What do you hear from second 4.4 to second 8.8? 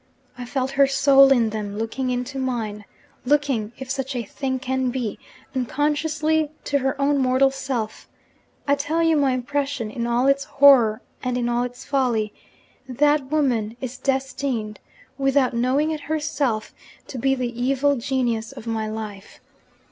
can be, unconsciously to her own mortal self. I